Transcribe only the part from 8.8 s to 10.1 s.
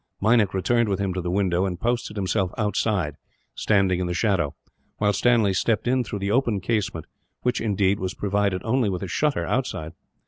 with a shutter outside.